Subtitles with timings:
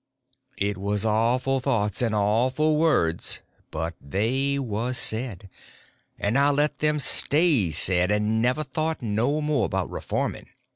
[0.57, 5.47] It was awful thoughts and awful words, but they was said.
[6.17, 10.47] And I let them stay said; and never thought no more about reforming.